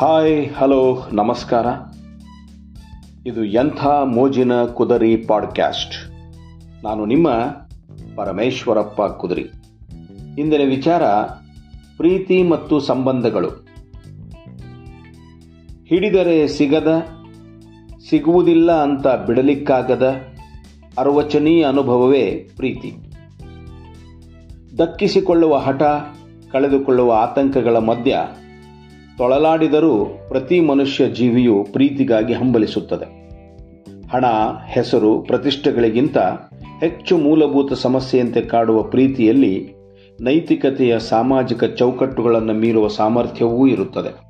[0.00, 1.66] Hi, hello, ನಮಸ್ಕಾರ.
[3.26, 5.94] ಇದು ಎಂಥ ಮೋಜಿನ ಕುದರಿ ಪಾಡ್ಕ್ಯಾಸ್ಟ್.
[6.84, 7.28] ನಾನು ನಿಮ್ಮ
[8.16, 9.50] ಪರಮೇಶ್ವರಪ್ಪ ಕುದರಿ.
[10.38, 11.02] ಇಂದಿನ ವಿಚಾರ
[11.96, 13.48] ಪ್ರೀತಿ ಮತ್ತು ಸಂಬಂಧಗಳು.
[15.86, 17.02] ಹಿಡಿದರೆ ಸಿಗದ,
[18.10, 20.14] ಸಿಗುವುದಿಲ್ಲ ಅಂತ ಬಿಡಲಿಕ್ಕಾಗದ
[20.98, 22.96] ಅರ್ವಚನೀಯ ಅನುಭವವೇ ಪ್ರೀತಿ.
[24.78, 25.82] ದಕ್ಕಿಸಿಕೊಳ್ಳುವ ಹಠ,
[26.52, 28.16] ಕಳೆದುಕೊಳ್ಳುವ ಆತಂಕಗಳ ಮಧ್ಯ
[29.18, 33.04] ತೊಳಲಾಡಿದರೂ ಪ್ರತಿ ಮನುಷ್ಯ ಜೀವಿಯು ಪ್ರೀತಿಗಾಗಿ ಹಂಬಲಿಸುತ್ತದೆ.
[34.08, 34.24] ಹಣ,
[34.68, 36.18] ಹೆಸರು, ಪ್ರತಿಷ್ಠೆಗಳಿಗಿಂತ
[36.80, 39.74] ಹೆಚ್ಚು ಮೂಲಭೂತ ಸಮಸ್ಯೆಯಂತೆ ಕಾಡುವ ಪ್ರೀತಿಯಲ್ಲಿ
[40.20, 44.20] ನೈತಿಕತೆಯ ಸಾಮಾಜಿಕ ಚೌಕಟ್ಟುಗಳನ್ನು ಮೀರುವ ಸಾಮರ್ಥ್ಯವೂ ಇರುತ್ತದೆ.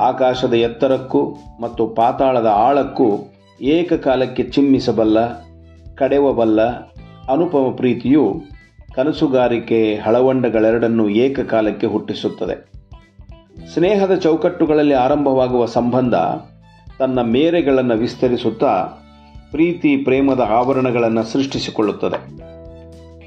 [0.00, 3.18] ಆಕಾಶದ ಎತ್ತರಕ್ಕೂ ಮತ್ತು ಪಾತಾಳದ ಆಳಕ್ಕೂ
[3.60, 5.44] ಏಕಕಾಲಕ್ಕೆ ಚಿಮ್ಮಿಸಬಲ್ಲ,
[5.94, 6.62] ಕಡೆವಬಲ್ಲ
[7.30, 8.40] ಅನುಪಮ ಪ್ರೀತಿಯು
[8.94, 12.71] ಕನಸುಗಾರಿಕೆ ಹಳವಂಡಗಳೆರಡನ್ನೂ ಏಕಕಾಲಕ್ಕೆ ಹುಟ್ಟಿಸುತ್ತದೆ.
[13.68, 16.14] ಸ್ನೇಹದ ಚೌಕಟ್ಟುಗಳಲ್ಲಿ ಆರಂಭವಾಗುವ ಸಂಬಂಧ
[16.98, 18.88] ತನ್ನ ಮೇರೆಗಳನ್ನು ವಿಸ್ತರಿಸುತ್ತಾ
[19.50, 22.42] ಪ್ರೀತಿ, ಪ್ರೇಮದ ಆವರಣಗಳನ್ನು ಸೃಷ್ಟಿಸಿಕೊಳ್ಳುತ್ತದೆ.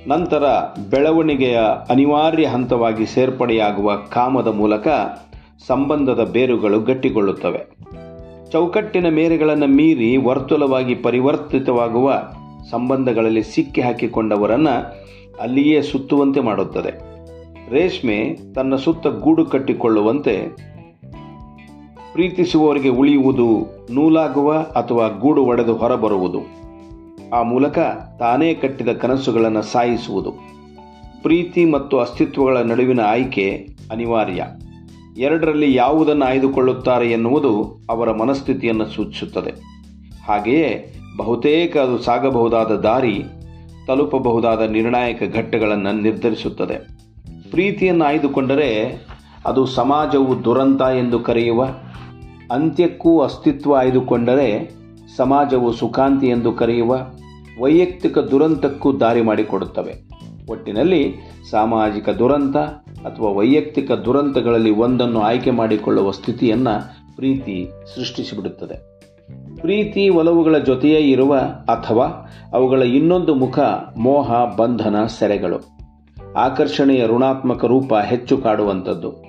[0.09, 0.43] ನಂತರ
[0.89, 4.87] ಬೆಳವಣಿಗೆಯ ಅನಿವಾರ್ಯ ಹಂತವಾಗಿ ಸೇರ್ಪಡೆಯಾಗುವ ಕಾಮದ ಮೂಲಕ
[5.67, 7.67] ಸಂಬಂಧದ ಬೇರುಗಳು ಗಟ್ಟಿಗೊಳ್ಳುತ್ತವೆ.
[8.51, 12.23] ಚೌಕಟ್ಟಿನ ಮೇರೆಗಳನ್ನು ಮೀರಿ ವರ್ತುಲವಾಗಿ ಪರಿವರ್ತಿತವಾಗುವ
[12.71, 15.05] ಸಂಬಂಧಗಳಲ್ಲಿ ಸಿಕ್ಕಿ ಹಾಕಿಕೊಂಡವರನ್ನು
[15.41, 17.14] ಅಲ್ಲಿಯೇ ಸುತ್ತುವಂತೆ ಮಾಡುತ್ತದೆ.
[17.69, 20.47] ರೇಷ್ಮೆ ತನ್ನ ಸುತ್ತ ಗೂಡು ಕಟ್ಟಿಕೊಳ್ಳುವಂತೆ
[22.13, 26.39] ಪ್ರೀತಿಸುವವರಿಗೆ ಉಳಿಯುವುದು ನೂಲಾಗುವ ಅಥವಾ ಗೂಡು ಒಡೆದು ಹೊರಬರುವುದು.
[27.33, 27.79] ಆ ಮೂಲಕ
[28.19, 30.31] ತಾನೇ ಕಟ್ಟಿದ ಕನಸುಗಳನ್ನು ಸಾಯಿಸುವುದು.
[31.21, 34.45] ಪ್ರೀತಿ ಮತ್ತು ಅಸ್ತಿತ್ವಗಳ ನಡುವಿನ ಆಯ್ಕೆ ಅನಿವಾರ್ಯ.
[35.17, 39.51] ಎರಡರಲ್ಲಿ ಯಾವುದನ್ನು ಆಯ್ದುಕೊಳ್ಳುತ್ತಾರೆ ಎನ್ನುವುದು ಅವರ ಮನಸ್ಥಿತಿಯನ್ನು ಸೂಚಿಸುತ್ತದೆ.
[40.27, 43.23] ಹಾಗೆಯೇ ಬಹುತೇಕ ಅದು ಸಾಗಬಹುದಾದ ದಾರಿ
[43.87, 47.04] ತಲುಪಬಹುದಾದ ನಿರ್ಣಾಯಕ ಘಟ್ಟಗಳನ್ನು ನಿರ್ಧರಿಸುತ್ತದೆ.
[47.55, 49.01] ಪ್ರೀತಿಯನ್ನು ಆಯ್ದುಕೊಂಡರೆ
[49.45, 51.67] ಅದು ಸಮಾಜವು ದುರಂತ ಎಂದು ಕರೆಯುವ,
[52.51, 54.71] ಅಂತ್ಯಕ್ಕೂ ಅಸ್ತಿತ್ವ ಆಯ್ದುಕೊಂಡರೆ
[55.17, 56.97] ಸಮಾಜವು ಸುಖಾಂತಿ ಎಂದು ಕರೆಯುವ,
[57.61, 59.93] ವೈಯಕ್ತಿಕ ದುರಂತಕ್ಕೂ ದಾರಿ ಮಾಡಿಕೊಡುತ್ತವೆ.
[60.49, 61.15] ಒಟ್ಟಿನಲ್ಲಿ
[61.51, 62.57] ಸಾಮಾಜಿಕ ದುರಂತ
[63.05, 69.01] ಅಥವಾ ವೈಯಕ್ತಿಕ ದುರಂತಗಳಲ್ಲಿ ಒಂದನ್ನು ಆಯ್ಕೆ ಮಾಡಿಕೊಳ್ಳುವ ಸ್ಥಿತಿಯನ್ನು ಪ್ರೀತಿ ಸೃಷ್ಟಿಸಿಬಿಡುತ್ತದೆ.
[69.61, 71.35] ಪ್ರೀತಿ ಒಲವುಗಳ ಜೊತೆಯೇ ಇರುವ
[71.67, 73.59] ಅಥವಾ ಅವುಗಳ ಇನ್ನೊಂದು ಮುಖ
[73.97, 75.74] ಮೋಹ, ಬಂಧನ, ಸೆರೆಗಳು.
[76.37, 79.23] ಆಕರ್ಷಣೆಯ ಋಣಾತ್ಮಕ ರೂಪ ಹೆಚ್ಚು ಕಾಡುವಂಥದ್ದು.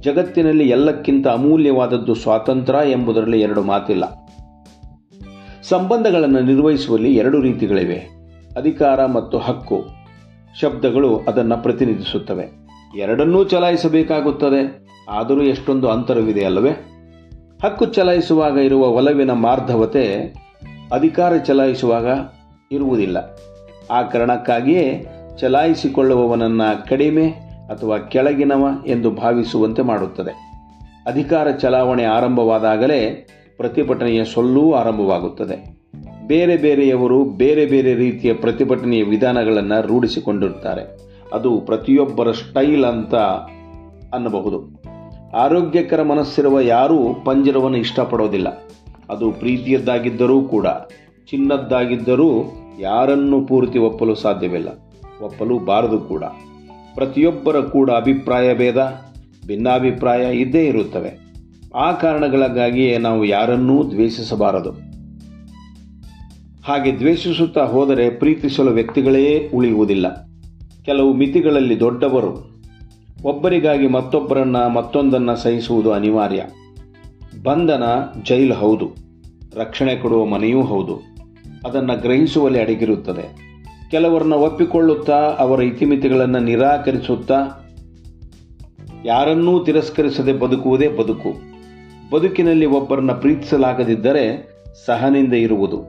[0.00, 4.28] ಜಗತ್ತಿನಲ್ಲಿ ಎಲ್ಲಕ್ಕಿಂತ ಅಮೂಲ್ಯವಾದದ್ದು ಸ್ವಾತಂತ್ರ್ಯ ಎಂಬುದರಲ್ಲಿ ಎರಡು ಮಾತಿಲ್ಲ.
[5.62, 8.08] ಸಂಬಂಧಗಳನ್ನು ನಿರ್ವಹಿಸುವಲ್ಲಿ ಎರಡು ರೀತಿಗಳಿವೆ.
[8.56, 9.84] ಅಧಿಕಾರ ಮತ್ತು ಹಕ್ಕು.
[10.60, 12.68] ಶಬ್ದಗಳು ಅದನ್ನು ಪ್ರತಿನಿಧಿಸುತ್ತವೆ.
[12.98, 14.86] ಎರಡನ್ನೂ ಚಲಾಯಿಸಬೇಕಾಗುತ್ತದೆ.
[15.10, 16.70] ಆದರೂ ಎಷ್ಟೊಂದು ಅಂತರವಿದೆ ಅಲ್ಲವೇ?
[17.64, 20.34] ಹಕ್ಕು ಚಲಾಯಿಸುವಾಗ ಇರುವ ಒಲವಿನ ಮಾರ್ಧವತೆ
[20.92, 22.06] ಅಧಿಕಾರ ಚಲಾಯಿಸುವಾಗ
[22.72, 23.36] ಇರುವುದಿಲ್ಲ.
[23.90, 25.06] ಆ ಕಾರಣಕ್ಕಾಗಿಯೇ
[25.40, 27.28] ಚಲಾಯಿಸಿಕೊಳ್ಳುವವನನ್ನು ಕಡಿಮೆ
[27.70, 30.48] ಅಥವಾ ಕೆಳಗಿನವ ಎಂದು ಭಾವಿಸುವಂತೆ ಮಾಡುತ್ತದೆ.
[31.06, 35.78] ಅಧಿಕಾರ ಚಲಾವಣೆ ಆರಂಭವಾದಾಗಲೇ ಪ್ರತಿಭಟನೆಯ ಸೊಲ್ಲೂ ಆರಂಭವಾಗುತ್ತದೆ.
[36.26, 43.14] ಬೇರೆ ಬೇರೆಯವರು ಬೇರೆ ಬೇರೆ ರೀತಿಯ ಪ್ರತಿಭಟನೆಯ ವಿಧಾನಗಳನ್ನು ರೂಢಿಸಿಕೊಂಡಿರುತ್ತಾರೆ ಅದು ಪ್ರತಿಯೊಬ್ಬರ ಸ್ಟೈಲ್ ಅಂತ
[44.14, 44.82] ಅನ್ನಬಹುದು.
[45.36, 48.48] ಆರೋಗ್ಯಕರ ಮನಸ್ಸಿರುವ ಯಾರೂ ಪಂಜರವನ್ನು ಇಷ್ಟಪಡೋದಿಲ್ಲ.
[49.10, 50.66] ಅದು ಪ್ರೀತಿಯದ್ದಾಗಿದ್ದರೂ ಕೂಡ,
[51.30, 52.44] ಚಿನ್ನದ್ದಾಗಿದ್ದರೂ
[52.80, 54.68] ಯಾರನ್ನು ಪೂರ್ತಿ ಒಪ್ಪಲು ಸಾಧ್ಯವಿಲ್ಲ.
[55.22, 56.24] ಒಪ್ಪಲು ಬಾರದು ಕೂಡ.
[56.94, 59.02] ಪ್ರತಿಯೊಬ್ಬರ ಕೂಡ ಅಭಿಪ್ರಾಯ ಭೇದ,
[59.46, 61.28] ಭಿನ್ನಾಭಿಪ್ರಾಯ ಇದ್ದೇ ಇರುತ್ತವೆ.
[61.74, 64.70] ಆ ಕಾರಣಗಳಿಗಾಗಿಯೇ ನಾವು ಯಾರನ್ನೂ ದ್ವೇಷಿಸಬಾರದು.
[66.66, 70.28] ಹಾಗೆ ದ್ವೇಷಿಸುತ್ತಾ ಹೋದರೆ ಪ್ರೀತಿಸಲು ವ್ಯಕ್ತಿಗಳೇ ಉಳಿಯುವುದಿಲ್ಲ.
[70.84, 72.62] ಕೆಲವು ಮಿತಿಗಳಲ್ಲಿ ದೊಡ್ಡವರು,
[73.24, 76.42] ಒಬ್ಬರಿಗಾಗಿ ಮತ್ತೊಬ್ಬರನ್ನ ಮತ್ತೊಂದನ್ನು ಸಹಿಸುವುದು ಅನಿವಾರ್ಯ.
[77.42, 77.82] ಬಂಧನ
[78.22, 78.90] ಜೈಲು ಹೌದು,
[79.56, 81.02] ರಕ್ಷಣೆ ಕೊಡುವ ಮನೆಯೂ ಹೌದು,
[81.66, 83.47] ಅದನ್ನು ಗ್ರಹಿಸುವಲ್ಲಿ ಅಡಗಿರುತ್ತದೆ.
[83.90, 87.64] ಕೆಲವರನ್ನ ಒಪ್ಪಿಕೊಳ್ಳುತ್ತಾ ಅವರ ಇತಿಮಿತಿಗಳನ್ನು ನಿರಾಕರಿಸುತ್ತಾ
[89.04, 91.30] ಯಾರನ್ನೂ ತಿರಸ್ಕರಿಸದೆ ಬದುಕುವುದೇ ಬದುಕು.
[92.12, 94.54] ಬದುಕಿನಲ್ಲಿ ಒಬ್ಬರನ್ನ ಪ್ರೀತಿಸಲಾಗದಿದ್ದರೆ
[94.86, 95.84] ಸಹನಿಂದ ಇರುವುದು,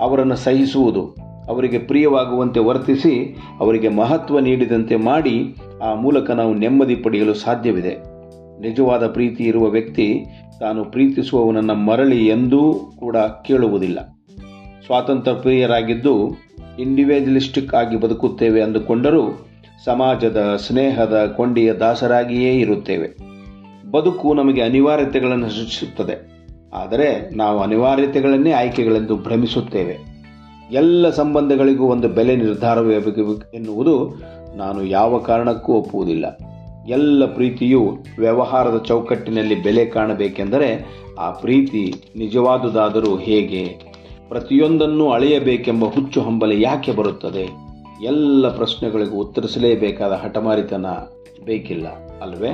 [0.00, 1.16] ಅವರನ್ನು ಸಹಿಸುವುದು,
[1.48, 7.94] ಅವರಿಗೆ ಪ್ರಿಯವಾಗುವಂತೆ ವರ್ತಿಸಿ ಅವರಿಗೆ ಮಹತ್ವ ನೀಡಿದಂತೆ ಮಾಡಿ ಆ ಮೂಲಕ ನಾವು ನೆಮ್ಮದಿ ಪಡೆಯಲು ಸಾಧ್ಯವಿದೆ.
[8.60, 10.24] ನಿಜವಾದ ಪ್ರೀತಿ ಇರುವ ವ್ಯಕ್ತಿ
[10.60, 14.00] ತಾನು ಪ್ರೀತಿಸುವವನನ್ನು ಮರಳಿ ಎಂದೂ ಕೂಡ ಕೇಳುವುದಿಲ್ಲ.
[14.86, 16.45] ಸ್ವಾತಂತ್ರ್ಯ ಪ್ರಿಯರಾಗಿದ್ದು
[16.78, 19.46] ಇಂಡಿವಿಜುವಲಿಸ್ಟಿಕ್ ಆಗಿ ಬದುಕುತ್ತೇವೆ ಅಂದುಕೊಂಡರೂ
[19.84, 23.16] ಸಮಾಜದ ಸ್ನೇಹದ ಕೊಂಡಿಯ ದಾಸರಾಗಿಯೇ ಇರುತ್ತೇವೆ.
[23.90, 26.36] ಬದುಕು ನಮಗೆ ಅನಿವಾರ್ಯತೆಗಳನ್ನು ಸೃಷ್ಟಿಸುತ್ತದೆ.
[26.74, 29.98] ಆದರೆ ನಾವು ಅನಿವಾರ್ಯತೆಗಳನ್ನೇ ಆಯ್ಕೆಗಳೆಂದು ಭ್ರಮಿಸುತ್ತೇವೆ.
[30.72, 32.94] ಎಲ್ಲ ಸಂಬಂಧಗಳಿಗೂ ಒಂದು ಬೆಲೆ ನಿರ್ಧಾರವೇ
[33.54, 34.22] ಎನ್ನುವುದು
[34.56, 36.38] ನಾನು ಯಾವ ಕಾರಣಕ್ಕೂ ಒಪ್ಪುವುದಿಲ್ಲ.
[36.88, 40.86] ಎಲ್ಲ ಪ್ರೀತಿಯು ವ್ಯವಹಾರದ ಚೌಕಟ್ಟಿನಲ್ಲಿ ಬೆಲೆ ಕಾಣಬೇಕೆಂದರೆ
[41.18, 43.95] ಆ ಪ್ರೀತಿ ನಿಜವಾದುದಾದರೂ ಹೇಗೆ?
[44.28, 47.44] ಪ್ರತಿಯೊಂದನ್ನು ಅಳೆಯಬೇಕೆಂಬ ಹುಚ್ಚು ಹಂಬಲ ಯಾಕೆ ಬರುತ್ತದೆ?
[48.04, 50.86] ಎಲ್ಲ ಪ್ರಶ್ನೆಗಳಿಗೂ ಉತ್ತರಿಸಲೇಬೇಕಾದ ಹಠಮಾರಿತನ
[51.44, 51.88] ಬೇಕಿಲ್ಲ,
[52.22, 52.52] ಅಲ್ವೇ?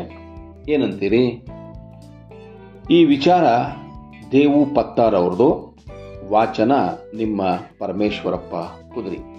[0.68, 1.24] ಏನಂತೀರಿ?
[2.90, 3.44] ಈ ವಿಚಾರ
[4.32, 5.76] ದೇವು ಪತ್ತಾರ್ ಅವ್ರದ್ದು
[6.30, 6.72] ವಾಚನ
[7.16, 7.42] ನಿಮ್ಮ
[7.78, 8.54] ಪರಮೇಶ್ವರಪ್ಪ
[8.94, 9.31] ಕುದುರಿ.